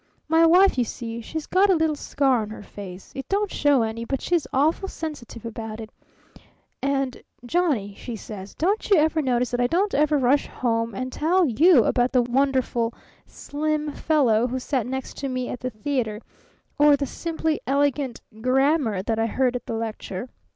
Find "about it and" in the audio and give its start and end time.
5.45-7.21